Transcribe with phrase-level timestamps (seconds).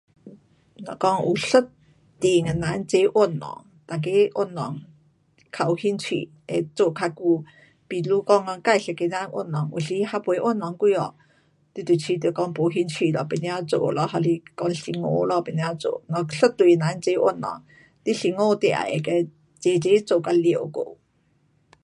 [0.77, 1.67] 若讲有一群
[2.19, 4.79] 的人齐运动，每个运动
[5.51, 7.43] 较有兴趣，会做较久。
[7.87, 11.13] 比如讲讲自一个人运动有时还没运动几下，
[11.75, 16.01] 你就觉得没兴趣了，不要做了还是讲辛苦了不要做。
[16.07, 16.25] 若一
[16.57, 17.51] 对齐做运动，
[18.11, 20.97] 辛苦你也会跟齐齐做到完过。